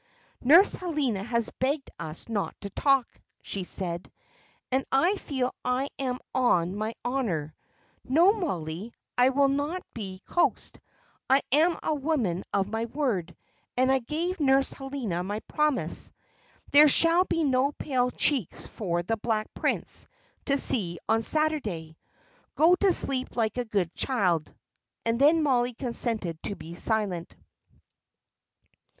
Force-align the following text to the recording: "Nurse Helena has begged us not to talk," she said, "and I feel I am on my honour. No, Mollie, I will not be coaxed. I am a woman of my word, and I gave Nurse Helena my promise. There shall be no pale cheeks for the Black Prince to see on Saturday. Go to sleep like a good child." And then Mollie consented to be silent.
"Nurse 0.43 0.73
Helena 0.73 1.21
has 1.23 1.51
begged 1.59 1.91
us 1.99 2.27
not 2.27 2.59
to 2.61 2.71
talk," 2.71 3.07
she 3.43 3.63
said, 3.63 4.11
"and 4.71 4.83
I 4.91 5.13
feel 5.17 5.53
I 5.63 5.89
am 5.99 6.17
on 6.33 6.75
my 6.75 6.95
honour. 7.05 7.53
No, 8.03 8.33
Mollie, 8.33 8.93
I 9.15 9.29
will 9.29 9.47
not 9.47 9.83
be 9.93 10.23
coaxed. 10.25 10.79
I 11.29 11.43
am 11.51 11.77
a 11.83 11.93
woman 11.93 12.43
of 12.51 12.67
my 12.67 12.85
word, 12.85 13.35
and 13.77 13.91
I 13.91 13.99
gave 13.99 14.39
Nurse 14.39 14.73
Helena 14.73 15.23
my 15.23 15.39
promise. 15.41 16.11
There 16.71 16.87
shall 16.87 17.23
be 17.25 17.43
no 17.43 17.71
pale 17.71 18.09
cheeks 18.09 18.65
for 18.65 19.03
the 19.03 19.17
Black 19.17 19.53
Prince 19.53 20.07
to 20.45 20.57
see 20.57 20.97
on 21.07 21.21
Saturday. 21.21 21.95
Go 22.55 22.73
to 22.73 22.91
sleep 22.91 23.35
like 23.35 23.59
a 23.59 23.65
good 23.65 23.93
child." 23.93 24.51
And 25.05 25.21
then 25.21 25.43
Mollie 25.43 25.75
consented 25.75 26.41
to 26.41 26.55
be 26.55 26.73
silent. 26.73 27.35